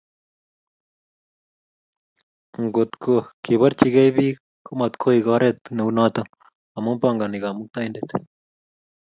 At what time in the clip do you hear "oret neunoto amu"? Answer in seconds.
5.35-6.91